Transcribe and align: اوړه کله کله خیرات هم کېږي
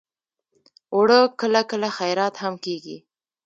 اوړه 0.93 1.19
کله 1.39 1.61
کله 1.71 1.87
خیرات 1.97 2.35
هم 2.43 2.53
کېږي 2.65 2.97